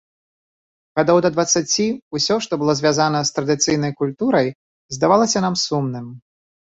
Гадоў 0.99 1.17
да 1.25 1.29
дваццаці 1.33 1.83
ўсё, 2.15 2.35
што 2.45 2.53
было 2.61 2.73
звязана 2.79 3.19
з 3.31 3.35
традыцыйнай 3.35 3.93
культурай, 3.99 4.47
здавалася 4.97 5.45
нам 5.45 5.55
сумным. 5.65 6.07